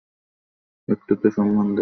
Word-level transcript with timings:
একটু 0.87 1.13
তো 1.15 1.27
সম্মান 1.37 1.67
দে! 1.67 1.79